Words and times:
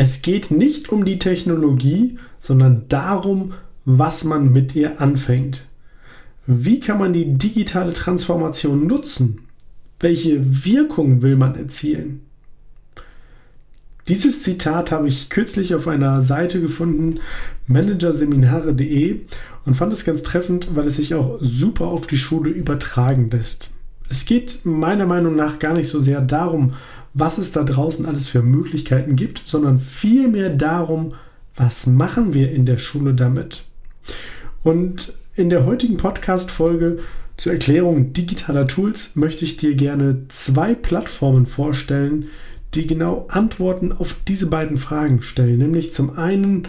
Es 0.00 0.22
geht 0.22 0.52
nicht 0.52 0.92
um 0.92 1.04
die 1.04 1.18
Technologie, 1.18 2.18
sondern 2.38 2.84
darum, 2.88 3.54
was 3.84 4.22
man 4.22 4.52
mit 4.52 4.76
ihr 4.76 5.00
anfängt. 5.00 5.66
Wie 6.46 6.78
kann 6.78 7.00
man 7.00 7.12
die 7.12 7.34
digitale 7.34 7.92
Transformation 7.94 8.86
nutzen? 8.86 9.40
Welche 9.98 10.64
Wirkung 10.64 11.22
will 11.22 11.34
man 11.34 11.56
erzielen? 11.56 12.20
Dieses 14.06 14.44
Zitat 14.44 14.92
habe 14.92 15.08
ich 15.08 15.30
kürzlich 15.30 15.74
auf 15.74 15.88
einer 15.88 16.22
Seite 16.22 16.60
gefunden, 16.60 17.18
managerseminare.de, 17.66 19.22
und 19.64 19.74
fand 19.74 19.92
es 19.92 20.04
ganz 20.04 20.22
treffend, 20.22 20.76
weil 20.76 20.86
es 20.86 20.94
sich 20.94 21.16
auch 21.16 21.38
super 21.40 21.88
auf 21.88 22.06
die 22.06 22.18
Schule 22.18 22.50
übertragen 22.50 23.30
lässt. 23.30 23.72
Es 24.08 24.26
geht 24.26 24.60
meiner 24.64 25.06
Meinung 25.06 25.34
nach 25.34 25.58
gar 25.58 25.72
nicht 25.72 25.88
so 25.88 25.98
sehr 25.98 26.20
darum, 26.20 26.74
was 27.18 27.38
es 27.38 27.52
da 27.52 27.64
draußen 27.64 28.06
alles 28.06 28.28
für 28.28 28.42
Möglichkeiten 28.42 29.16
gibt, 29.16 29.42
sondern 29.44 29.78
vielmehr 29.78 30.50
darum, 30.50 31.14
was 31.56 31.86
machen 31.86 32.34
wir 32.34 32.52
in 32.52 32.64
der 32.64 32.78
Schule 32.78 33.14
damit. 33.14 33.64
Und 34.62 35.12
in 35.34 35.50
der 35.50 35.66
heutigen 35.66 35.96
Podcast-Folge 35.96 36.98
zur 37.36 37.52
Erklärung 37.52 38.12
digitaler 38.12 38.66
Tools 38.66 39.16
möchte 39.16 39.44
ich 39.44 39.56
dir 39.56 39.74
gerne 39.74 40.24
zwei 40.28 40.74
Plattformen 40.74 41.46
vorstellen, 41.46 42.26
die 42.74 42.86
genau 42.86 43.26
Antworten 43.28 43.92
auf 43.92 44.16
diese 44.26 44.46
beiden 44.46 44.76
Fragen 44.76 45.22
stellen. 45.22 45.58
Nämlich 45.58 45.92
zum 45.92 46.18
einen, 46.18 46.68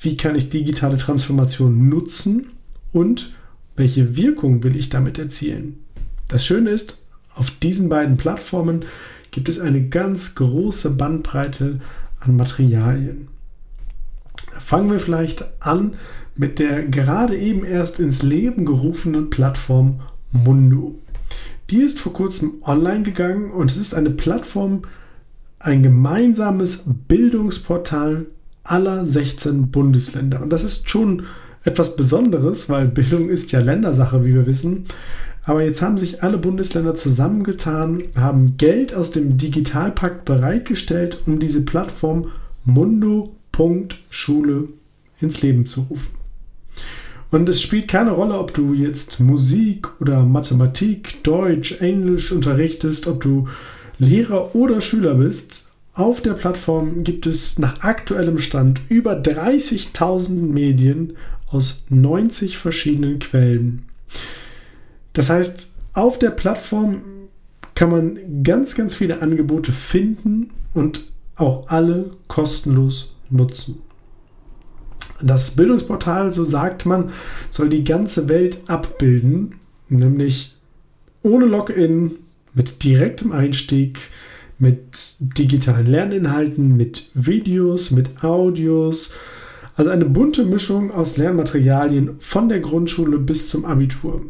wie 0.00 0.16
kann 0.16 0.34
ich 0.34 0.50
digitale 0.50 0.96
Transformation 0.96 1.88
nutzen 1.88 2.46
und 2.92 3.32
welche 3.76 4.16
Wirkung 4.16 4.62
will 4.62 4.76
ich 4.76 4.88
damit 4.88 5.18
erzielen. 5.18 5.84
Das 6.28 6.44
Schöne 6.44 6.70
ist, 6.70 6.98
auf 7.34 7.50
diesen 7.50 7.88
beiden 7.88 8.16
Plattformen 8.16 8.84
gibt 9.36 9.50
es 9.50 9.60
eine 9.60 9.86
ganz 9.86 10.34
große 10.34 10.92
Bandbreite 10.92 11.80
an 12.20 12.36
Materialien. 12.36 13.28
Fangen 14.58 14.90
wir 14.90 14.98
vielleicht 14.98 15.44
an 15.60 15.92
mit 16.36 16.58
der 16.58 16.84
gerade 16.84 17.36
eben 17.36 17.62
erst 17.62 18.00
ins 18.00 18.22
Leben 18.22 18.64
gerufenen 18.64 19.28
Plattform 19.28 20.00
Mundo. 20.32 20.94
Die 21.68 21.82
ist 21.82 22.00
vor 22.00 22.14
kurzem 22.14 22.62
online 22.62 23.02
gegangen 23.02 23.50
und 23.50 23.70
es 23.70 23.76
ist 23.76 23.94
eine 23.94 24.08
Plattform, 24.08 24.82
ein 25.58 25.82
gemeinsames 25.82 26.84
Bildungsportal 27.06 28.24
aller 28.64 29.04
16 29.04 29.70
Bundesländer. 29.70 30.40
Und 30.40 30.48
das 30.48 30.64
ist 30.64 30.88
schon 30.88 31.24
etwas 31.62 31.94
Besonderes, 31.94 32.70
weil 32.70 32.88
Bildung 32.88 33.28
ist 33.28 33.52
ja 33.52 33.60
Ländersache, 33.60 34.24
wie 34.24 34.32
wir 34.32 34.46
wissen. 34.46 34.84
Aber 35.46 35.62
jetzt 35.62 35.80
haben 35.80 35.96
sich 35.96 36.24
alle 36.24 36.38
Bundesländer 36.38 36.96
zusammengetan, 36.96 38.02
haben 38.16 38.56
Geld 38.56 38.92
aus 38.92 39.12
dem 39.12 39.38
Digitalpakt 39.38 40.24
bereitgestellt, 40.24 41.22
um 41.24 41.38
diese 41.38 41.64
Plattform 41.64 42.32
mundo.schule 42.64 44.68
ins 45.20 45.42
Leben 45.42 45.66
zu 45.66 45.82
rufen. 45.82 46.16
Und 47.30 47.48
es 47.48 47.62
spielt 47.62 47.86
keine 47.86 48.10
Rolle, 48.10 48.38
ob 48.38 48.54
du 48.54 48.74
jetzt 48.74 49.20
Musik 49.20 50.00
oder 50.00 50.24
Mathematik, 50.24 51.22
Deutsch, 51.22 51.80
Englisch 51.80 52.32
unterrichtest, 52.32 53.06
ob 53.06 53.20
du 53.20 53.46
Lehrer 53.98 54.56
oder 54.56 54.80
Schüler 54.80 55.14
bist. 55.14 55.70
Auf 55.94 56.20
der 56.20 56.34
Plattform 56.34 57.04
gibt 57.04 57.24
es 57.24 57.60
nach 57.60 57.82
aktuellem 57.82 58.40
Stand 58.40 58.80
über 58.88 59.12
30.000 59.12 60.40
Medien 60.40 61.12
aus 61.46 61.86
90 61.88 62.58
verschiedenen 62.58 63.20
Quellen. 63.20 63.84
Das 65.16 65.30
heißt, 65.30 65.74
auf 65.94 66.18
der 66.18 66.28
Plattform 66.28 67.00
kann 67.74 67.90
man 67.90 68.42
ganz, 68.42 68.74
ganz 68.74 68.94
viele 68.94 69.22
Angebote 69.22 69.72
finden 69.72 70.50
und 70.74 71.10
auch 71.36 71.68
alle 71.68 72.10
kostenlos 72.28 73.16
nutzen. 73.30 73.78
Das 75.22 75.52
Bildungsportal, 75.52 76.34
so 76.34 76.44
sagt 76.44 76.84
man, 76.84 77.12
soll 77.50 77.70
die 77.70 77.84
ganze 77.84 78.28
Welt 78.28 78.58
abbilden, 78.66 79.54
nämlich 79.88 80.54
ohne 81.22 81.46
Login, 81.46 82.16
mit 82.52 82.84
direktem 82.84 83.32
Einstieg, 83.32 83.98
mit 84.58 85.14
digitalen 85.18 85.86
Lerninhalten, 85.86 86.76
mit 86.76 87.10
Videos, 87.14 87.90
mit 87.90 88.22
Audios. 88.22 89.12
Also 89.76 89.90
eine 89.90 90.04
bunte 90.04 90.44
Mischung 90.44 90.90
aus 90.90 91.16
Lernmaterialien 91.16 92.16
von 92.18 92.50
der 92.50 92.60
Grundschule 92.60 93.18
bis 93.18 93.48
zum 93.48 93.64
Abitur. 93.64 94.20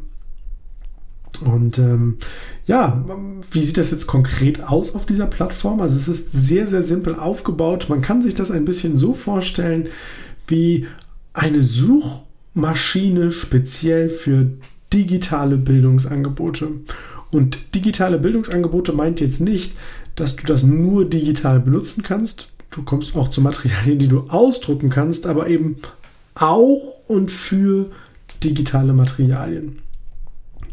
Und 1.38 1.78
ähm, 1.78 2.19
ja, 2.66 3.04
wie 3.50 3.62
sieht 3.62 3.78
das 3.78 3.91
jetzt 3.91 4.06
konkret 4.06 4.62
aus 4.62 4.94
auf 4.94 5.06
dieser 5.06 5.26
Plattform? 5.26 5.80
Also 5.80 5.97
es 5.97 6.08
ist 6.08 6.32
sehr, 6.32 6.66
sehr 6.66 6.82
simpel 6.82 7.14
aufgebaut. 7.14 7.86
Man 7.88 8.02
kann 8.02 8.22
sich 8.22 8.34
das 8.34 8.50
ein 8.50 8.64
bisschen 8.64 8.97
so 8.97 9.14
vorstellen 9.14 9.88
wie 10.46 10.86
eine 11.32 11.62
Suchmaschine 11.62 13.32
speziell 13.32 14.08
für 14.08 14.50
digitale 14.92 15.56
Bildungsangebote. 15.56 16.69
Und 17.30 17.75
digitale 17.75 18.19
Bildungsangebote 18.19 18.92
meint 18.92 19.20
jetzt 19.20 19.41
nicht, 19.41 19.75
dass 20.14 20.36
du 20.36 20.46
das 20.46 20.62
nur 20.62 21.08
digital 21.08 21.60
benutzen 21.60 22.02
kannst. 22.02 22.52
Du 22.70 22.82
kommst 22.82 23.16
auch 23.16 23.30
zu 23.30 23.41
Materialien, 23.41 23.98
die 23.98 24.08
du 24.08 24.28
ausdrucken 24.28 24.91
kannst, 24.91 25.26
aber 25.26 25.48
eben 25.48 25.76
auch 26.34 26.94
und 27.08 27.30
für 27.30 27.91
digitale 28.42 28.92
Materialien. 28.92 29.78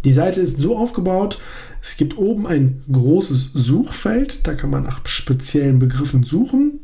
Die 0.04 0.12
Seite 0.12 0.42
ist 0.42 0.60
so 0.60 0.78
aufgebaut, 0.78 1.40
es 1.82 1.98
gibt 1.98 2.18
oben 2.18 2.48
ein 2.48 2.84
großes 2.92 3.52
Suchfeld, 3.54 4.48
da 4.48 4.54
kann 4.54 4.70
man 4.70 4.84
nach 4.84 5.06
speziellen 5.06 5.80
Begriffen 5.80 6.24
suchen, 6.24 6.80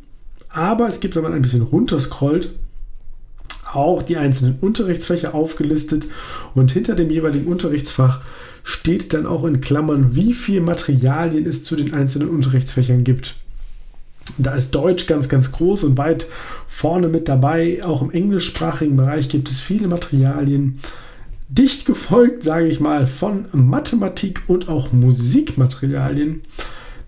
aber 0.50 0.88
es 0.88 1.00
gibt, 1.00 1.16
wenn 1.16 1.24
man 1.24 1.34
ein 1.34 1.42
bisschen 1.42 1.62
runterscrollt, 1.62 2.50
auch 3.72 4.02
die 4.02 4.18
einzelnen 4.18 4.58
Unterrichtsfächer 4.60 5.36
aufgelistet 5.36 6.08
und 6.56 6.72
hinter 6.72 6.96
dem 6.96 7.10
jeweiligen 7.12 7.48
Unterrichtsfach 7.48 8.22
steht 8.64 9.14
dann 9.14 9.26
auch 9.26 9.46
in 9.46 9.62
Klammern, 9.62 10.16
wie 10.16 10.34
viel 10.34 10.62
Materialien 10.62 11.46
es 11.46 11.64
zu 11.64 11.76
den 11.76 11.94
einzelnen 11.94 12.30
Unterrichtsfächern 12.30 13.04
gibt. 13.04 13.36
Da 14.38 14.54
ist 14.54 14.76
Deutsch 14.76 15.08
ganz, 15.08 15.28
ganz 15.28 15.52
groß 15.52 15.84
und 15.84 15.98
weit 15.98 16.28
vorne 16.68 17.08
mit 17.08 17.28
dabei. 17.28 17.84
Auch 17.84 18.02
im 18.02 18.12
englischsprachigen 18.12 18.96
Bereich 18.96 19.30
gibt 19.30 19.50
es 19.50 19.60
viele 19.60 19.88
Materialien 19.88 20.80
dicht 21.50 21.86
gefolgt, 21.86 22.44
sage 22.44 22.68
ich 22.68 22.80
mal, 22.80 23.08
von 23.08 23.46
Mathematik 23.52 24.44
und 24.48 24.70
auch 24.70 24.92
Musikmaterialien, 24.92 26.42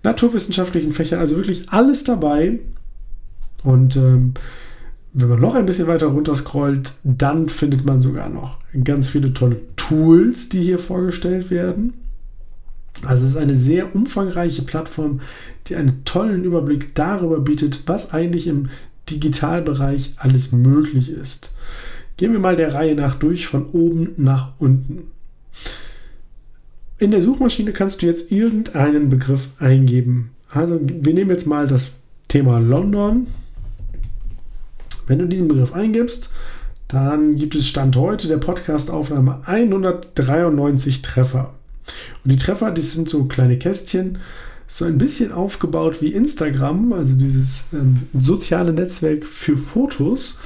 naturwissenschaftlichen 0.03 0.91
Fächern, 0.91 1.19
also 1.19 1.37
wirklich 1.37 1.69
alles 1.69 2.03
dabei. 2.03 2.59
Und 3.63 3.95
ähm, 3.95 4.33
wenn 5.13 5.29
man 5.29 5.39
noch 5.39 5.55
ein 5.55 5.65
bisschen 5.65 5.87
weiter 5.87 6.07
runter 6.07 6.33
scrollt, 6.33 6.93
dann 7.03 7.49
findet 7.49 7.85
man 7.85 8.01
sogar 8.01 8.29
noch 8.29 8.57
ganz 8.83 9.09
viele 9.09 9.33
tolle 9.33 9.61
Tools, 9.75 10.49
die 10.49 10.63
hier 10.63 10.79
vorgestellt 10.79 11.51
werden. 11.51 11.93
Also 13.05 13.25
es 13.25 13.31
ist 13.31 13.37
eine 13.37 13.55
sehr 13.55 13.95
umfangreiche 13.95 14.63
Plattform, 14.63 15.21
die 15.67 15.75
einen 15.75 16.03
tollen 16.05 16.43
Überblick 16.43 16.95
darüber 16.95 17.39
bietet, 17.39 17.83
was 17.85 18.13
eigentlich 18.13 18.47
im 18.47 18.69
Digitalbereich 19.09 20.13
alles 20.17 20.51
möglich 20.51 21.09
ist. 21.09 21.51
Gehen 22.21 22.33
wir 22.33 22.39
mal 22.39 22.55
der 22.55 22.75
Reihe 22.75 22.93
nach 22.93 23.15
durch, 23.15 23.47
von 23.47 23.65
oben 23.71 24.09
nach 24.17 24.51
unten. 24.59 25.09
In 26.99 27.09
der 27.09 27.19
Suchmaschine 27.19 27.73
kannst 27.73 28.03
du 28.03 28.05
jetzt 28.05 28.31
irgendeinen 28.31 29.09
Begriff 29.09 29.47
eingeben. 29.57 30.29
Also 30.51 30.79
wir 30.83 31.15
nehmen 31.15 31.31
jetzt 31.31 31.47
mal 31.47 31.67
das 31.67 31.89
Thema 32.27 32.59
London. 32.59 33.25
Wenn 35.07 35.17
du 35.17 35.27
diesen 35.27 35.47
Begriff 35.47 35.73
eingibst, 35.73 36.29
dann 36.87 37.37
gibt 37.37 37.55
es 37.55 37.67
Stand 37.67 37.95
heute 37.95 38.27
der 38.27 38.37
Podcast-Aufnahme 38.37 39.41
193 39.47 41.01
Treffer. 41.01 41.55
Und 42.23 42.31
die 42.31 42.37
Treffer, 42.37 42.69
das 42.69 42.93
sind 42.93 43.09
so 43.09 43.23
kleine 43.23 43.57
Kästchen, 43.57 44.19
so 44.67 44.85
ein 44.85 44.99
bisschen 44.99 45.31
aufgebaut 45.31 46.03
wie 46.03 46.13
Instagram, 46.13 46.93
also 46.93 47.15
dieses 47.15 47.73
ähm, 47.73 48.03
soziale 48.13 48.73
Netzwerk 48.73 49.25
für 49.25 49.57
Fotos. 49.57 50.37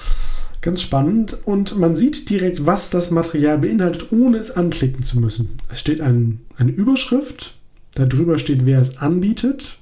Ganz 0.66 0.82
spannend. 0.82 1.38
Und 1.46 1.78
man 1.78 1.96
sieht 1.96 2.28
direkt, 2.28 2.66
was 2.66 2.90
das 2.90 3.12
Material 3.12 3.60
beinhaltet, 3.60 4.12
ohne 4.12 4.38
es 4.38 4.50
anklicken 4.50 5.04
zu 5.04 5.20
müssen. 5.20 5.60
Es 5.72 5.80
steht 5.80 6.02
ein, 6.02 6.42
eine 6.58 6.72
Überschrift, 6.72 7.56
darüber 7.94 8.40
steht, 8.40 8.66
wer 8.66 8.82
es 8.82 8.98
anbietet, 8.98 9.78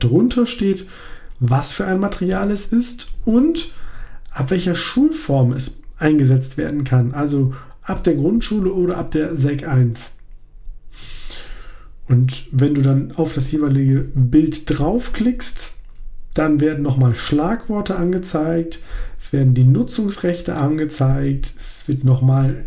darunter 0.00 0.46
steht, 0.46 0.88
was 1.38 1.70
für 1.70 1.86
ein 1.86 2.00
Material 2.00 2.50
es 2.50 2.72
ist 2.72 3.12
und 3.24 3.70
ab 4.32 4.50
welcher 4.50 4.74
Schulform 4.74 5.52
es 5.52 5.80
eingesetzt 5.96 6.58
werden 6.58 6.82
kann. 6.82 7.14
Also 7.14 7.54
ab 7.82 8.02
der 8.02 8.16
Grundschule 8.16 8.72
oder 8.72 8.98
ab 8.98 9.12
der 9.12 9.36
SEC 9.36 9.62
1. 9.62 10.16
Und 12.08 12.48
wenn 12.50 12.74
du 12.74 12.82
dann 12.82 13.12
auf 13.12 13.34
das 13.34 13.52
jeweilige 13.52 14.08
Bild 14.12 14.76
draufklickst, 14.76 15.72
dann 16.34 16.60
werden 16.60 16.82
nochmal 16.82 17.14
Schlagworte 17.14 17.96
angezeigt, 17.96 18.80
es 19.18 19.32
werden 19.32 19.54
die 19.54 19.64
Nutzungsrechte 19.64 20.56
angezeigt, 20.56 21.52
es 21.58 21.88
wird 21.88 22.04
nochmal 22.04 22.64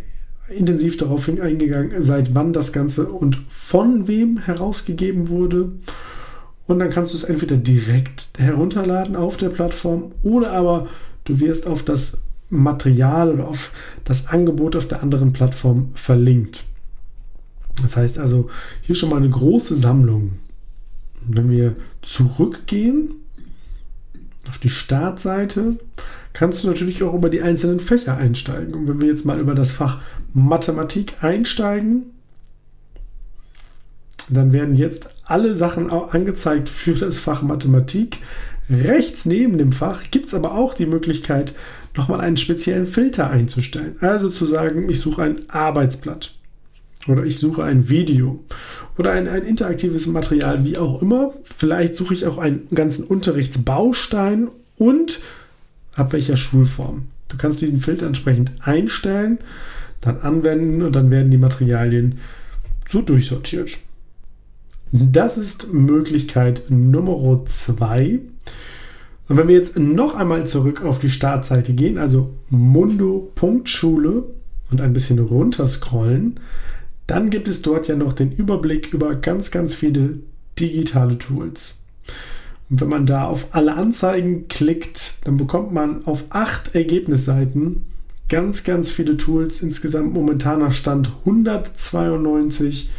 intensiv 0.50 0.98
darauf 0.98 1.30
eingegangen, 1.30 2.04
seit 2.04 2.36
wann 2.36 2.54
das 2.54 2.74
Ganze 2.74 3.08
und 3.08 3.38
von 3.48 4.08
wem 4.08 4.38
herausgegeben 4.38 5.30
wurde. 5.30 5.72
Und 6.68 6.80
dann 6.80 6.90
kannst 6.90 7.14
du 7.14 7.18
es 7.18 7.24
entweder 7.24 7.58
direkt 7.58 8.34
herunterladen 8.38 9.16
auf 9.16 9.38
der 9.38 9.50
Plattform 9.50 10.12
oder 10.22 10.52
aber 10.52 10.88
du 11.26 11.40
wirst 11.40 11.68
auf 11.68 11.84
das 11.84 12.24
Material 12.50 13.32
oder 13.32 13.48
auf 13.48 13.72
das 14.04 14.28
Angebot 14.28 14.76
auf 14.76 14.88
der 14.88 15.02
anderen 15.02 15.34
Plattform 15.34 15.92
verlinkt. 15.96 16.66
Das 17.82 17.98
heißt 17.98 18.20
also, 18.20 18.50
hier 18.82 18.96
schon 18.96 19.10
mal 19.10 19.18
eine 19.18 19.30
große 19.30 19.76
Sammlung. 19.76 20.34
Wenn 21.26 21.50
wir 21.50 21.76
zurückgehen 22.02 23.23
auf 24.54 24.60
die 24.60 24.70
Startseite, 24.70 25.78
kannst 26.34 26.64
du 26.64 26.68
natürlich 26.68 27.02
auch 27.02 27.16
über 27.16 27.30
die 27.30 27.42
einzelnen 27.42 27.80
Fächer 27.80 28.18
einsteigen. 28.18 28.76
Und 28.76 28.88
wenn 28.88 29.02
wir 29.02 29.10
jetzt 29.10 29.26
mal 29.26 29.40
über 29.40 29.56
das 29.56 29.72
Fach 29.72 30.02
Mathematik 30.34 31.24
einsteigen, 31.24 32.04
dann 34.30 34.54
werden 34.54 34.76
jetzt 34.76 35.10
alle 35.26 35.56
Sachen 35.56 35.90
angezeigt 35.90 36.70
für 36.70 36.94
das 36.94 37.18
Fach 37.18 37.42
Mathematik. 37.42 38.20
Rechts 38.70 39.26
neben 39.26 39.58
dem 39.58 39.72
Fach 39.72 40.04
gibt 40.12 40.28
es 40.28 40.36
aber 40.36 40.54
auch 40.54 40.76
die 40.76 40.86
Möglichkeit, 40.86 41.56
nochmal 41.98 42.22
einen 42.22 42.38
speziellen 42.38 42.86
Filter 42.86 43.32
einzustellen. 43.32 43.96
Also 44.02 44.30
zu 44.30 44.46
sagen, 44.46 44.88
ich 44.88 45.00
suche 45.00 45.24
ein 45.24 45.50
Arbeitsblatt. 45.50 46.36
Oder 47.08 47.26
ich 47.26 47.38
suche 47.38 47.64
ein 47.64 47.90
Video 47.90 48.44
oder 48.98 49.12
ein, 49.12 49.28
ein 49.28 49.44
interaktives 49.44 50.08
Material, 50.08 50.64
wie 50.64 50.78
auch 50.78 51.02
immer. 51.02 51.34
Vielleicht 51.44 51.96
suche 51.96 52.14
ich 52.14 52.26
auch 52.26 52.38
einen 52.38 52.68
ganzen 52.74 53.04
Unterrichtsbaustein 53.04 54.48
und 54.78 55.20
ab 55.96 56.14
welcher 56.14 56.38
Schulform. 56.38 57.08
Du 57.28 57.38
kannst 57.38 57.62
diesen 57.62 57.82
Filter 57.82 58.06
entsprechend 58.06 58.54
einstellen, 58.62 59.40
dann 60.02 60.22
anwenden 60.22 60.82
und 60.82 60.96
dann 60.96 61.10
werden 61.10 61.32
die 61.32 61.38
Materialien 61.38 62.20
so 62.88 63.02
durchsortiert. 63.02 63.78
Das 64.92 65.38
ist 65.38 65.74
Möglichkeit 65.74 66.66
Nummer 66.70 67.42
zwei. 67.48 68.20
Und 69.28 69.38
wenn 69.38 69.48
wir 69.48 69.56
jetzt 69.56 69.80
noch 69.80 70.16
einmal 70.16 70.46
zurück 70.46 70.84
auf 70.84 71.00
die 71.00 71.10
Startseite 71.10 71.74
gehen, 71.74 71.98
also 71.98 72.34
mundo.schule 72.50 74.26
und 74.70 74.82
ein 74.82 74.94
bisschen 74.94 75.20
runter 75.20 75.68
scrollen, 75.68 76.40
dann 77.08 77.30
gibt 77.30 77.48
es 77.48 77.62
dort 77.62 77.88
ja 77.88 77.96
noch 77.96 78.14
den 78.14 78.32
Überblick 78.32 78.94
über 78.94 79.16
ganz, 79.16 79.52
ganz 79.52 79.76
viele 79.76 80.20
digitale 80.60 81.18
Tools. 81.18 81.82
Und 82.70 82.82
wenn 82.82 82.90
man 82.90 83.06
da 83.06 83.26
auf 83.26 83.48
alle 83.52 83.74
Anzeigen 83.74 84.48
klickt, 84.48 85.16
dann 85.26 85.38
bekommt 85.38 85.74
man 85.74 86.06
auf 86.06 86.24
acht 86.30 86.76
Ergebnisseiten 86.76 87.86
ganz, 88.30 88.64
ganz 88.64 88.90
viele 88.90 89.18
Tools. 89.18 89.62
Insgesamt 89.62 90.14
momentaner 90.14 90.72
Stand 90.72 91.12
192, 91.20 92.90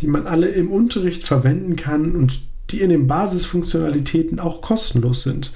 die 0.00 0.06
man 0.06 0.26
alle 0.26 0.48
im 0.48 0.70
Unterricht 0.70 1.24
verwenden 1.24 1.76
kann 1.76 2.14
und 2.14 2.40
die 2.70 2.80
in 2.80 2.90
den 2.90 3.08
Basisfunktionalitäten 3.08 4.38
auch 4.38 4.62
kostenlos 4.62 5.24
sind. 5.24 5.52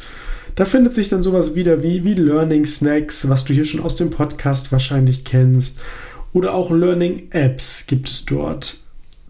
Da 0.57 0.65
findet 0.65 0.95
sich 0.95 1.09
dann 1.09 1.23
sowas 1.23 1.55
wieder 1.55 1.83
wie, 1.83 2.05
wie 2.05 2.15
Learning 2.15 2.67
Snacks, 2.67 3.29
was 3.29 3.45
du 3.45 3.53
hier 3.53 3.65
schon 3.65 3.81
aus 3.81 3.97
dem 3.97 4.11
Podcast 4.11 4.73
wahrscheinlich 4.73 5.25
kennst 5.25 5.81
oder 6.35 6.53
auch 6.53 6.71
Learning 6.71 7.29
Apps 7.31 7.87
gibt 7.87 8.11
es 8.11 8.27
dort 8.27 8.77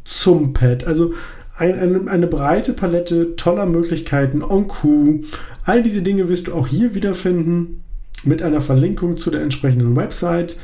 zum 0.04 0.52
Pad. 0.52 0.84
Also 0.84 1.14
ein, 1.56 1.78
eine, 1.78 2.10
eine, 2.10 2.26
breite 2.26 2.72
Palette 2.72 3.36
toller 3.36 3.66
Möglichkeiten. 3.66 4.42
OnQ. 4.42 5.26
All 5.64 5.82
diese 5.82 6.02
Dinge 6.02 6.28
wirst 6.28 6.48
du 6.48 6.54
auch 6.54 6.66
hier 6.66 6.96
wiederfinden 6.96 7.84
mit 8.24 8.42
einer 8.42 8.60
Verlinkung 8.60 9.18
zu 9.18 9.30
der 9.30 9.42
entsprechenden 9.42 9.94
Website, 9.94 10.58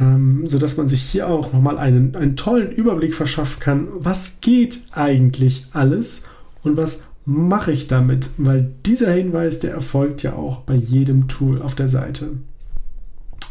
ähm, 0.00 0.44
sodass 0.46 0.76
man 0.76 0.88
sich 0.88 1.02
hier 1.02 1.28
auch 1.28 1.52
nochmal 1.52 1.76
einen, 1.76 2.16
einen 2.16 2.36
tollen 2.36 2.70
Überblick 2.70 3.14
verschaffen 3.14 3.60
kann, 3.60 3.88
was 3.94 4.38
geht 4.40 4.80
eigentlich 4.92 5.66
alles 5.72 6.24
und 6.62 6.76
was 6.76 7.02
mache 7.26 7.72
ich 7.72 7.88
damit, 7.88 8.30
weil 8.36 8.70
dieser 8.86 9.10
Hinweis, 9.10 9.58
der 9.58 9.72
erfolgt 9.72 10.22
ja 10.22 10.34
auch 10.34 10.60
bei 10.60 10.74
jedem 10.74 11.26
Tool 11.26 11.60
auf 11.60 11.74
der 11.74 11.88
Seite. 11.88 12.38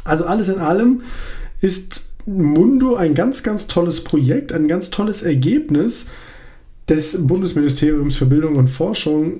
Also 0.05 0.25
alles 0.25 0.49
in 0.49 0.59
allem 0.59 1.01
ist 1.59 2.12
Mundo 2.25 2.95
ein 2.95 3.13
ganz, 3.13 3.43
ganz 3.43 3.67
tolles 3.67 4.03
Projekt, 4.03 4.53
ein 4.53 4.67
ganz 4.67 4.89
tolles 4.89 5.23
Ergebnis 5.23 6.07
des 6.87 7.27
Bundesministeriums 7.27 8.15
für 8.15 8.25
Bildung 8.25 8.55
und 8.55 8.69
Forschung, 8.69 9.37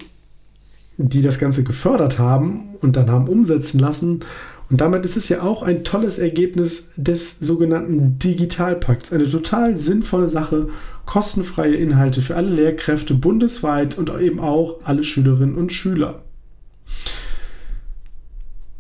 die 0.98 1.22
das 1.22 1.40
Ganze 1.40 1.64
gefördert 1.64 2.20
haben 2.20 2.76
und 2.82 2.96
dann 2.96 3.10
haben 3.10 3.28
umsetzen 3.28 3.80
lassen. 3.80 4.22
Und 4.70 4.82
damit 4.82 5.06
ist 5.06 5.18
es 5.18 5.30
ja 5.30 5.42
auch 5.42 5.62
ein 5.62 5.84
tolles 5.84 6.20
Ergebnis 6.20 6.92
des 6.96 7.40
sogenannten 7.40 8.18
Digitalpakts. 8.20 9.12
Eine 9.12 9.30
total 9.30 9.78
sinnvolle 9.78 10.30
Sache, 10.30 10.70
kostenfreie 11.06 11.76
Inhalte 11.76 12.22
für 12.22 12.36
alle 12.36 12.50
Lehrkräfte 12.50 13.14
bundesweit 13.14 13.98
und 13.98 14.10
eben 14.20 14.40
auch 14.40 14.80
alle 14.84 15.04
Schülerinnen 15.04 15.56
und 15.56 15.72
Schüler. 15.72 16.24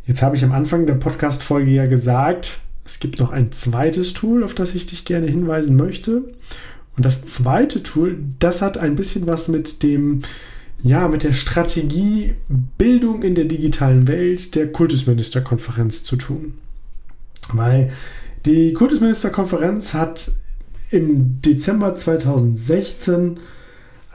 Jetzt 0.06 0.22
habe 0.22 0.36
ich 0.36 0.44
am 0.44 0.52
Anfang 0.52 0.86
der 0.86 0.96
Podcast-Folge 0.96 1.72
ja 1.72 1.86
gesagt, 1.86 2.63
es 2.86 3.00
gibt 3.00 3.20
noch 3.20 3.32
ein 3.32 3.52
zweites 3.52 4.14
Tool, 4.14 4.44
auf 4.44 4.54
das 4.54 4.76
ich 4.76 4.86
dich 4.86 5.06
gerne 5.06 5.28
hinweisen 5.28 5.76
möchte. 5.76 6.24
Und 6.96 7.06
das 7.06 7.26
zweite 7.26 7.82
Tool, 7.82 8.18
das 8.40 8.62
hat 8.62 8.78
ein 8.78 8.96
bisschen 8.96 9.26
was 9.26 9.48
mit 9.48 9.84
dem, 9.84 10.22
ja, 10.82 11.08
mit 11.08 11.24
der 11.24 11.34
Strategie 11.34 12.34
Bildung 12.78 13.24
in 13.24 13.36
der 13.36 13.46
digitalen 13.46 14.08
Welt 14.08 14.56
der 14.56 14.72
Kultusministerkonferenz 14.72 16.04
zu 16.04 16.18
tun. 16.18 16.56
Weil 17.52 17.92
die 18.46 18.74
Kultusministerkonferenz 18.74 19.94
hat 19.94 20.32
im 20.92 21.42
Dezember 21.42 21.96
2016 21.96 23.40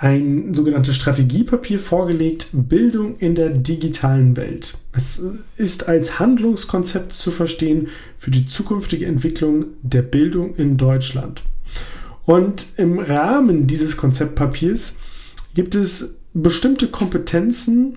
ein 0.00 0.54
sogenanntes 0.54 0.94
Strategiepapier 0.94 1.80
vorgelegt, 1.80 2.50
Bildung 2.52 3.16
in 3.16 3.34
der 3.34 3.50
digitalen 3.50 4.36
Welt. 4.36 4.78
Es 4.92 5.24
ist 5.56 5.88
als 5.88 6.20
Handlungskonzept 6.20 7.12
zu 7.12 7.32
verstehen 7.32 7.88
für 8.16 8.30
die 8.30 8.46
zukünftige 8.46 9.06
Entwicklung 9.06 9.66
der 9.82 10.02
Bildung 10.02 10.54
in 10.54 10.76
Deutschland. 10.76 11.42
Und 12.24 12.66
im 12.76 13.00
Rahmen 13.00 13.66
dieses 13.66 13.96
Konzeptpapiers 13.96 14.98
gibt 15.54 15.74
es 15.74 16.16
bestimmte 16.32 16.86
Kompetenzen, 16.86 17.96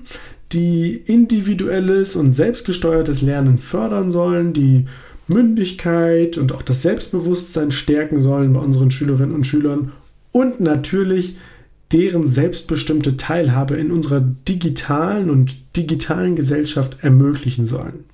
die 0.53 0.95
individuelles 1.05 2.15
und 2.15 2.33
selbstgesteuertes 2.33 3.21
Lernen 3.21 3.59
fördern 3.59 4.09
sollen, 4.11 4.53
die 4.53 4.85
Mündigkeit 5.27 6.37
und 6.37 6.51
auch 6.51 6.63
das 6.63 6.81
Selbstbewusstsein 6.81 7.71
stärken 7.71 8.19
sollen 8.19 8.53
bei 8.53 8.59
unseren 8.59 8.89
Schülerinnen 8.89 9.35
und 9.35 9.45
Schülern 9.45 9.91
und 10.31 10.59
natürlich 10.59 11.37
deren 11.91 12.27
selbstbestimmte 12.27 13.17
Teilhabe 13.17 13.75
in 13.75 13.91
unserer 13.91 14.21
digitalen 14.21 15.29
und 15.29 15.75
digitalen 15.75 16.35
Gesellschaft 16.35 17.03
ermöglichen 17.03 17.65
sollen. 17.65 18.05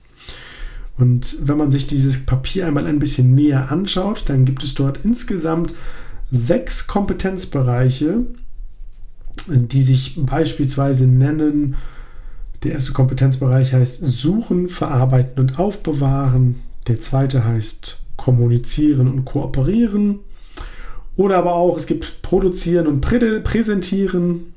Und 0.98 1.38
wenn 1.48 1.58
man 1.58 1.70
sich 1.70 1.86
dieses 1.86 2.26
Papier 2.26 2.66
einmal 2.66 2.88
ein 2.88 3.00
bisschen 3.00 3.36
näher 3.36 3.72
anschaut, 3.72 4.24
dann 4.28 4.46
gibt 4.46 4.64
es 4.64 4.74
dort 4.74 5.00
insgesamt 5.04 5.74
sechs 6.32 6.88
Kompetenzbereiche, 6.88 8.26
die 9.48 9.84
sich 9.84 10.16
beispielsweise 10.18 11.06
nennen, 11.06 11.76
der 12.64 12.72
erste 12.72 12.94
Kompetenzbereich 12.94 13.74
heißt 13.74 14.06
Suchen, 14.06 14.68
Verarbeiten 14.68 15.40
und 15.40 15.60
Aufbewahren. 15.60 16.56
Der 16.88 17.00
zweite 17.02 17.46
heißt 17.46 18.02
Kommunizieren 18.16 19.08
und 19.08 19.26
Kooperieren. 19.26 20.20
Oder 21.18 21.38
aber 21.40 21.56
auch, 21.56 21.78
es 21.78 21.88
gibt 21.88 22.22
Produzieren 22.22 22.88
und 22.88 23.02
Prä 23.02 23.42
Präsentieren, 23.42 24.54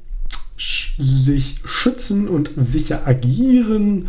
sich 0.56 1.56
schützen 1.64 2.28
und 2.28 2.50
sicher 2.54 3.06
agieren, 3.06 4.08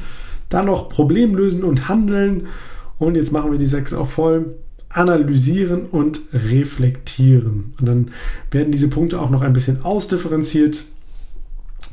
dann 0.49 0.65
noch 0.65 0.89
Problem 0.89 1.33
lösen 1.33 1.63
und 1.63 1.87
handeln. 1.87 2.47
Und 2.99 3.15
jetzt 3.15 3.31
machen 3.31 3.51
wir 3.51 3.57
die 3.57 3.65
sechs 3.65 3.93
auch 3.93 4.07
voll. 4.07 4.57
Analysieren 4.89 5.85
und 5.85 6.19
reflektieren. 6.33 7.73
Und 7.79 7.85
dann 7.87 8.11
werden 8.51 8.73
diese 8.73 8.89
Punkte 8.89 9.21
auch 9.21 9.29
noch 9.29 9.41
ein 9.41 9.53
bisschen 9.53 9.83
ausdifferenziert, 9.83 10.83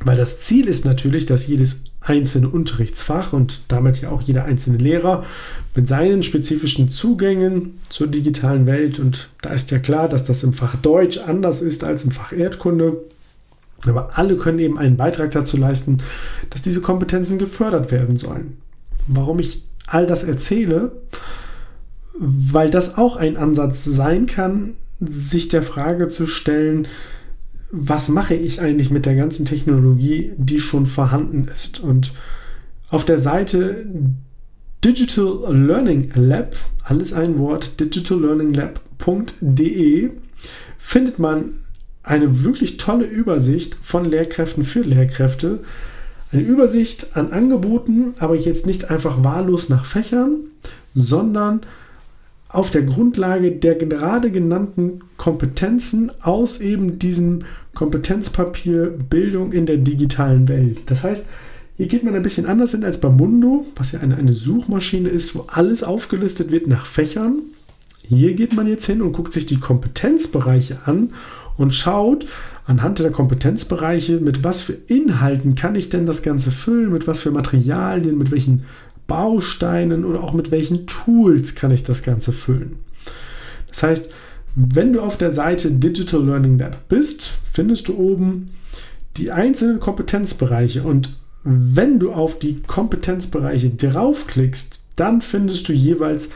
weil 0.03 0.17
das 0.17 0.41
Ziel 0.41 0.67
ist 0.67 0.83
natürlich, 0.83 1.25
dass 1.25 1.47
jedes 1.47 1.85
einzelne 2.01 2.49
Unterrichtsfach 2.49 3.33
und 3.33 3.61
damit 3.67 4.01
ja 4.01 4.09
auch 4.09 4.21
jeder 4.21 4.45
einzelne 4.45 4.77
Lehrer 4.77 5.25
mit 5.75 5.87
seinen 5.87 6.23
spezifischen 6.23 6.89
Zugängen 6.89 7.79
zur 7.89 8.07
digitalen 8.07 8.65
Welt 8.65 8.99
und 8.99 9.29
da 9.41 9.51
ist 9.51 9.71
ja 9.71 9.79
klar, 9.79 10.07
dass 10.07 10.25
das 10.25 10.43
im 10.43 10.53
Fach 10.53 10.75
Deutsch 10.77 11.17
anders 11.17 11.61
ist 11.61 11.83
als 11.83 12.05
im 12.05 12.11
Fach 12.11 12.31
Erdkunde, 12.31 12.97
aber 13.85 14.17
alle 14.17 14.37
können 14.37 14.59
eben 14.59 14.77
einen 14.77 14.97
Beitrag 14.97 15.31
dazu 15.31 15.57
leisten, 15.57 15.99
dass 16.49 16.61
diese 16.61 16.81
Kompetenzen 16.81 17.37
gefördert 17.37 17.91
werden 17.91 18.17
sollen. 18.17 18.57
Warum 19.07 19.39
ich 19.39 19.63
all 19.87 20.05
das 20.05 20.23
erzähle? 20.23 20.91
Weil 22.17 22.69
das 22.69 22.97
auch 22.97 23.15
ein 23.15 23.37
Ansatz 23.37 23.85
sein 23.85 24.25
kann, 24.25 24.73
sich 24.99 25.47
der 25.47 25.63
Frage 25.63 26.09
zu 26.09 26.27
stellen, 26.27 26.87
was 27.71 28.09
mache 28.09 28.35
ich 28.35 28.61
eigentlich 28.61 28.89
mit 28.89 29.05
der 29.05 29.15
ganzen 29.15 29.45
Technologie, 29.45 30.33
die 30.37 30.59
schon 30.59 30.85
vorhanden 30.85 31.47
ist? 31.53 31.79
Und 31.79 32.13
auf 32.89 33.05
der 33.05 33.19
Seite 33.19 33.85
Digital 34.83 35.55
Learning 35.55 36.11
Lab, 36.15 36.57
alles 36.83 37.13
ein 37.13 37.37
Wort, 37.37 37.79
digitallearninglab.de, 37.79 40.09
findet 40.77 41.19
man 41.19 41.53
eine 42.01 42.43
wirklich 42.43 42.77
tolle 42.77 43.05
Übersicht 43.05 43.77
von 43.81 44.05
Lehrkräften 44.05 44.63
für 44.63 44.81
Lehrkräfte. 44.81 45.59
Eine 46.31 46.43
Übersicht 46.43 47.15
an 47.15 47.31
Angeboten, 47.31 48.13
aber 48.19 48.35
jetzt 48.35 48.65
nicht 48.65 48.89
einfach 48.89 49.23
wahllos 49.23 49.69
nach 49.69 49.85
Fächern, 49.85 50.37
sondern 50.95 51.61
auf 52.49 52.71
der 52.71 52.81
Grundlage 52.81 53.51
der 53.51 53.75
gerade 53.75 54.31
genannten 54.31 55.01
Kompetenzen 55.17 56.11
aus 56.21 56.59
eben 56.59 56.99
diesem 56.99 57.45
Kompetenzpapier 57.75 58.87
Bildung 58.87 59.53
in 59.53 59.67
der 59.67 59.77
digitalen 59.77 60.47
Welt. 60.47 60.89
Das 60.89 61.03
heißt, 61.03 61.27
hier 61.77 61.87
geht 61.87 62.03
man 62.03 62.15
ein 62.15 62.23
bisschen 62.23 62.47
anders 62.47 62.71
hin 62.71 62.83
als 62.83 62.99
bei 62.99 63.09
Mundo, 63.09 63.65
was 63.75 63.93
ja 63.93 64.01
eine, 64.01 64.17
eine 64.17 64.33
Suchmaschine 64.33 65.07
ist, 65.07 65.35
wo 65.35 65.45
alles 65.47 65.83
aufgelistet 65.83 66.51
wird 66.51 66.67
nach 66.67 66.85
Fächern. 66.85 67.39
Hier 68.01 68.33
geht 68.33 68.53
man 68.53 68.67
jetzt 68.67 68.85
hin 68.85 69.01
und 69.01 69.13
guckt 69.13 69.31
sich 69.31 69.45
die 69.45 69.59
Kompetenzbereiche 69.59 70.79
an 70.85 71.13
und 71.55 71.73
schaut 71.73 72.25
anhand 72.65 72.99
der 72.99 73.11
Kompetenzbereiche, 73.11 74.19
mit 74.19 74.43
was 74.43 74.61
für 74.61 74.73
Inhalten 74.73 75.55
kann 75.55 75.75
ich 75.75 75.89
denn 75.89 76.05
das 76.05 76.21
Ganze 76.21 76.51
füllen, 76.51 76.91
mit 76.91 77.07
was 77.07 77.19
für 77.19 77.31
Materialien, 77.31 78.17
mit 78.17 78.31
welchen 78.31 78.63
Bausteinen 79.09 80.05
oder 80.05 80.23
auch 80.23 80.31
mit 80.31 80.51
welchen 80.51 80.87
Tools 80.87 81.55
kann 81.55 81.71
ich 81.71 81.83
das 81.83 82.03
Ganze 82.03 82.31
füllen. 82.31 82.77
Das 83.67 83.83
heißt, 83.83 84.09
wenn 84.55 84.93
du 84.93 85.01
auf 85.01 85.17
der 85.17 85.31
Seite 85.31 85.71
Digital 85.71 86.25
Learning 86.25 86.57
Lab 86.57 86.87
bist, 86.87 87.33
findest 87.43 87.89
du 87.89 87.97
oben 87.97 88.51
die 89.17 89.31
einzelnen 89.31 89.81
Kompetenzbereiche 89.81 90.83
und 90.83 91.17
wenn 91.43 91.99
du 91.99 92.13
auf 92.13 92.39
die 92.39 92.61
Kompetenzbereiche 92.61 93.69
draufklickst, 93.69 94.85
dann 94.95 95.21
findest 95.21 95.67
du 95.69 95.73
jeweils 95.73 96.31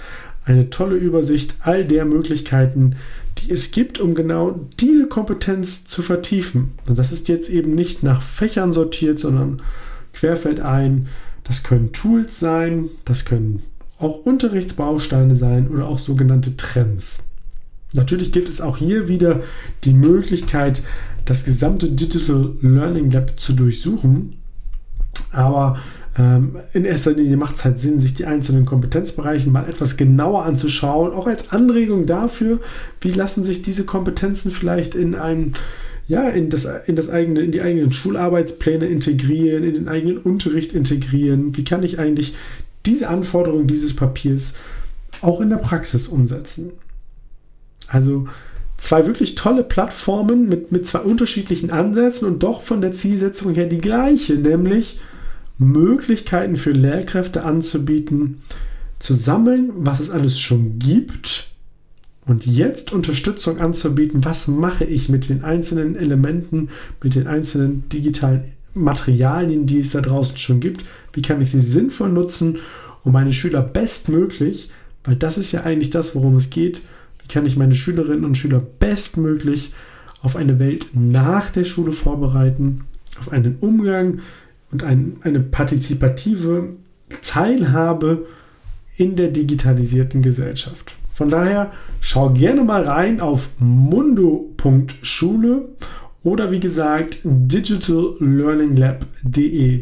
eine 0.45 0.69
tolle 0.69 0.95
Übersicht 0.95 1.55
all 1.61 1.85
der 1.85 2.05
Möglichkeiten, 2.05 2.95
die 3.39 3.51
es 3.51 3.71
gibt, 3.71 3.99
um 3.99 4.15
genau 4.15 4.59
diese 4.79 5.07
Kompetenz 5.07 5.85
zu 5.85 6.01
vertiefen. 6.01 6.71
Und 6.87 6.97
das 6.97 7.11
ist 7.11 7.29
jetzt 7.29 7.49
eben 7.49 7.75
nicht 7.75 8.03
nach 8.03 8.21
Fächern 8.21 8.73
sortiert, 8.73 9.19
sondern 9.19 9.61
querfeldein. 10.13 11.07
Das 11.43 11.63
können 11.63 11.91
Tools 11.91 12.39
sein, 12.39 12.89
das 13.05 13.25
können 13.25 13.63
auch 13.99 14.25
Unterrichtsbausteine 14.25 15.35
sein 15.35 15.67
oder 15.67 15.87
auch 15.87 15.99
sogenannte 15.99 16.57
Trends. 16.57 17.27
Natürlich 17.93 18.31
gibt 18.31 18.49
es 18.49 18.59
auch 18.59 18.77
hier 18.77 19.07
wieder 19.07 19.41
die 19.83 19.93
Möglichkeit, 19.93 20.81
das 21.25 21.45
gesamte 21.45 21.91
Digital 21.91 22.53
Learning 22.61 23.11
Lab 23.11 23.39
zu 23.39 23.53
durchsuchen. 23.53 24.37
Aber 25.31 25.77
ähm, 26.17 26.57
in 26.73 26.85
erster 26.85 27.11
Linie 27.11 27.37
macht 27.37 27.57
es 27.57 27.65
halt 27.65 27.79
Sinn, 27.79 27.99
sich 27.99 28.13
die 28.13 28.25
einzelnen 28.25 28.65
Kompetenzbereiche 28.65 29.49
mal 29.49 29.67
etwas 29.67 29.97
genauer 29.97 30.43
anzuschauen, 30.43 31.13
auch 31.13 31.27
als 31.27 31.51
Anregung 31.51 32.05
dafür, 32.05 32.59
wie 33.01 33.11
lassen 33.11 33.43
sich 33.43 33.61
diese 33.61 33.85
Kompetenzen 33.85 34.51
vielleicht 34.51 34.95
in 34.95 35.15
ein 35.15 35.53
ja, 36.07 36.27
in, 36.29 36.49
das, 36.49 36.67
in, 36.85 36.95
das 36.95 37.09
eigene, 37.09 37.41
in 37.41 37.51
die 37.51 37.61
eigenen 37.61 37.91
Schularbeitspläne 37.91 38.87
integrieren, 38.87 39.63
in 39.63 39.73
den 39.73 39.87
eigenen 39.87 40.17
Unterricht 40.17 40.73
integrieren. 40.73 41.55
Wie 41.55 41.63
kann 41.63 41.83
ich 41.83 41.99
eigentlich 41.99 42.35
diese 42.85 43.07
Anforderungen 43.07 43.67
dieses 43.67 43.95
Papiers 43.95 44.55
auch 45.21 45.39
in 45.39 45.49
der 45.49 45.57
Praxis 45.57 46.07
umsetzen? 46.07 46.71
Also 47.87 48.27
zwei 48.77 49.05
wirklich 49.05 49.35
tolle 49.35 49.63
Plattformen 49.63 50.49
mit, 50.49 50.71
mit 50.71 50.85
zwei 50.85 50.99
unterschiedlichen 50.99 51.71
Ansätzen 51.71 52.27
und 52.27 52.43
doch 52.43 52.61
von 52.61 52.81
der 52.81 52.91
Zielsetzung 52.91 53.53
her 53.53 53.67
die 53.67 53.81
gleiche, 53.81 54.33
nämlich 54.33 54.99
Möglichkeiten 55.57 56.57
für 56.57 56.71
Lehrkräfte 56.71 57.43
anzubieten, 57.43 58.41
zu 58.99 59.13
sammeln, 59.13 59.71
was 59.75 59.99
es 59.99 60.09
alles 60.09 60.39
schon 60.39 60.79
gibt 60.79 61.52
und 62.25 62.45
jetzt 62.45 62.93
Unterstützung 62.93 63.59
anzubieten, 63.59 64.23
was 64.23 64.47
mache 64.47 64.85
ich 64.85 65.09
mit 65.09 65.29
den 65.29 65.43
einzelnen 65.43 65.95
Elementen, 65.95 66.69
mit 67.01 67.15
den 67.15 67.27
einzelnen 67.27 67.87
digitalen 67.89 68.43
Materialien, 68.73 69.65
die 69.65 69.79
es 69.79 69.91
da 69.91 70.01
draußen 70.01 70.37
schon 70.37 70.59
gibt, 70.59 70.85
wie 71.13 71.21
kann 71.21 71.41
ich 71.41 71.51
sie 71.51 71.61
sinnvoll 71.61 72.09
nutzen, 72.09 72.57
um 73.03 73.13
meine 73.13 73.33
Schüler 73.33 73.61
bestmöglich, 73.61 74.71
weil 75.03 75.15
das 75.15 75.37
ist 75.37 75.51
ja 75.51 75.63
eigentlich 75.63 75.89
das, 75.89 76.15
worum 76.15 76.37
es 76.37 76.49
geht, 76.49 76.81
wie 77.21 77.27
kann 77.27 77.45
ich 77.45 77.57
meine 77.57 77.75
Schülerinnen 77.75 78.25
und 78.25 78.37
Schüler 78.37 78.61
bestmöglich 78.79 79.73
auf 80.21 80.35
eine 80.37 80.59
Welt 80.59 80.87
nach 80.93 81.49
der 81.49 81.65
Schule 81.65 81.91
vorbereiten, 81.91 82.85
auf 83.19 83.31
einen 83.31 83.57
Umgang 83.59 84.19
und 84.71 84.83
ein, 84.83 85.17
eine 85.21 85.41
partizipative 85.41 86.69
Teilhabe 87.21 88.25
in 88.97 89.15
der 89.15 89.27
digitalisierten 89.27 90.21
Gesellschaft. 90.21 90.95
Von 91.13 91.29
daher 91.29 91.71
schau 92.01 92.31
gerne 92.31 92.63
mal 92.63 92.81
rein 92.83 93.21
auf 93.21 93.49
mundo.schule 93.59 95.69
oder 96.23 96.51
wie 96.51 96.59
gesagt 96.59 97.19
digitallearninglab.de. 97.23 99.81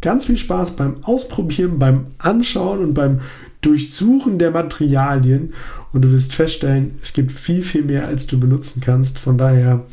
Ganz 0.00 0.24
viel 0.24 0.38
Spaß 0.38 0.76
beim 0.76 1.04
Ausprobieren, 1.04 1.78
beim 1.78 2.06
Anschauen 2.18 2.80
und 2.80 2.94
beim 2.94 3.20
Durchsuchen 3.60 4.38
der 4.38 4.50
Materialien 4.50 5.52
und 5.92 6.02
du 6.02 6.10
wirst 6.10 6.34
feststellen, 6.34 6.98
es 7.02 7.12
gibt 7.12 7.30
viel, 7.30 7.62
viel 7.62 7.84
mehr, 7.84 8.08
als 8.08 8.26
du 8.26 8.40
benutzen 8.40 8.80
kannst. 8.80 9.20
Von 9.20 9.38
daher 9.38 9.84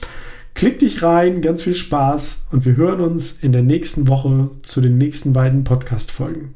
Klick 0.59 0.79
dich 0.79 1.03
rein, 1.03 1.41
ganz 1.41 1.63
viel 1.63 1.73
Spaß 1.73 2.47
und 2.51 2.65
wir 2.65 2.75
hören 2.75 2.99
uns 2.99 3.41
in 3.41 3.53
der 3.53 3.63
nächsten 3.63 4.09
Woche 4.09 4.49
zu 4.61 4.81
den 4.81 4.97
nächsten 4.97 5.31
beiden 5.31 5.63
Podcast-Folgen. 5.63 6.53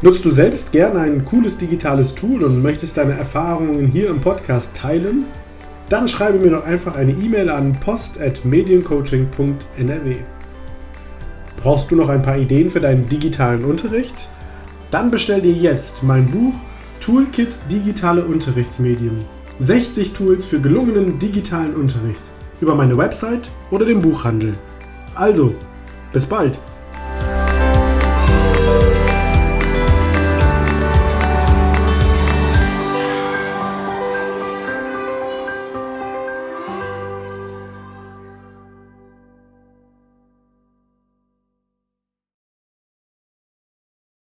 Nutzt 0.00 0.24
du 0.24 0.30
selbst 0.30 0.72
gerne 0.72 1.00
ein 1.00 1.26
cooles 1.26 1.58
digitales 1.58 2.14
Tool 2.14 2.44
und 2.44 2.62
möchtest 2.62 2.96
deine 2.96 3.12
Erfahrungen 3.12 3.88
hier 3.88 4.08
im 4.08 4.22
Podcast 4.22 4.74
teilen? 4.74 5.26
Dann 5.90 6.08
schreibe 6.08 6.38
mir 6.38 6.52
doch 6.52 6.64
einfach 6.64 6.96
eine 6.96 7.12
E-Mail 7.12 7.50
an 7.50 7.78
post.mediencoaching.nrw. 7.78 10.16
Brauchst 11.58 11.90
du 11.90 11.96
noch 11.96 12.08
ein 12.08 12.22
paar 12.22 12.38
Ideen 12.38 12.70
für 12.70 12.80
deinen 12.80 13.06
digitalen 13.06 13.66
Unterricht? 13.66 14.30
Dann 14.90 15.10
bestell 15.10 15.42
dir 15.42 15.52
jetzt 15.52 16.02
mein 16.02 16.30
Buch 16.30 16.54
Toolkit 17.04 17.58
Digitale 17.70 18.24
Unterrichtsmedien. 18.24 19.26
60 19.60 20.14
Tools 20.14 20.46
für 20.46 20.58
gelungenen 20.58 21.18
digitalen 21.18 21.74
Unterricht 21.74 22.22
über 22.62 22.74
meine 22.74 22.96
Website 22.96 23.50
oder 23.70 23.84
den 23.84 24.00
Buchhandel. 24.00 24.54
Also, 25.14 25.54
bis 26.14 26.24
bald! 26.24 26.58